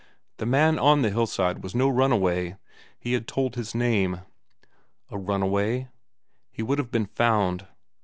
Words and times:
The 0.37 0.47
man 0.47 0.79
on 0.79 1.03
the 1.03 1.11
hillside 1.11 1.61
was 1.61 1.75
no 1.75 1.87
runaway; 1.87 2.57
he 2.99 3.13
had 3.13 3.27
told 3.27 3.53
his 3.53 3.75
name. 3.75 4.21
A 5.11 5.17
runaway? 5.19 5.89
He 6.49 6.63
would 6.63 6.79
have 6.79 6.89
been 6.89 7.05
found. 7.05 7.67